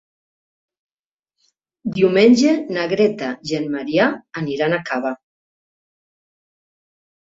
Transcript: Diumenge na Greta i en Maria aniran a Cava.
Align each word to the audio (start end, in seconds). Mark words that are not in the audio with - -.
Diumenge 1.99 2.55
na 2.79 2.87
Greta 2.95 3.31
i 3.53 3.57
en 3.61 3.71
Maria 3.79 4.11
aniran 4.45 4.79
a 4.79 4.85
Cava. 4.93 5.17